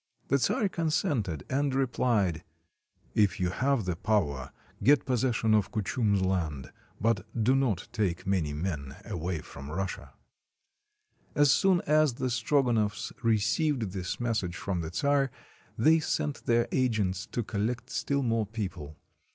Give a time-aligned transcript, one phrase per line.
[0.29, 2.43] The czar consented, and replied:—
[3.23, 6.71] "If you have the power, get possession of Kuchum's land.
[6.99, 10.13] But do not take many men away from Russia."
[11.35, 15.29] As soon as the Strogonoff s received this message from the czar,
[15.77, 18.97] they sent their agents to collect still more people.